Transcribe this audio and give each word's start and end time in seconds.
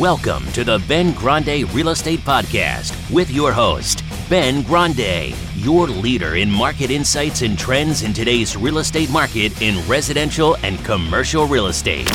Welcome 0.00 0.50
to 0.54 0.64
the 0.64 0.82
Ben 0.88 1.12
Grande 1.12 1.72
Real 1.72 1.90
Estate 1.90 2.18
Podcast 2.18 2.92
with 3.14 3.30
your 3.30 3.52
host, 3.52 4.02
Ben 4.28 4.62
Grande, 4.62 5.36
your 5.54 5.86
leader 5.86 6.34
in 6.34 6.50
market 6.50 6.90
insights 6.90 7.42
and 7.42 7.56
trends 7.56 8.02
in 8.02 8.12
today's 8.12 8.56
real 8.56 8.78
estate 8.78 9.08
market 9.10 9.62
in 9.62 9.86
residential 9.86 10.56
and 10.64 10.84
commercial 10.84 11.46
real 11.46 11.68
estate. 11.68 12.10